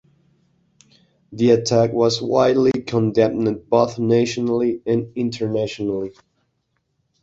The 1.31 1.51
attack 1.51 1.93
was 1.93 2.23
widely 2.23 2.71
condemned 2.71 3.69
both 3.69 3.99
nationally 3.99 4.81
and 4.83 5.11
internationally. 5.15 6.13